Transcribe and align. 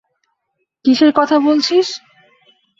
কিসের 0.85 1.11
কথা 1.15 1.35
বলছিস? 1.39 1.87